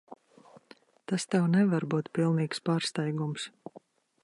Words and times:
Tas 1.11 1.25
tev 1.35 1.45
nevar 1.57 1.85
būt 1.93 2.11
pilnīgs 2.19 2.65
pārsteigums. 2.71 3.49